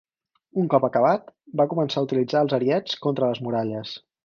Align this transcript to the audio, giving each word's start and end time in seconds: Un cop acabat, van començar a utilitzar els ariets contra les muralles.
Un 0.61 0.71
cop 0.73 0.87
acabat, 0.87 1.27
van 1.61 1.69
començar 1.75 2.01
a 2.03 2.07
utilitzar 2.09 2.43
els 2.47 2.57
ariets 2.61 2.99
contra 3.07 3.33
les 3.33 3.45
muralles. 3.49 3.97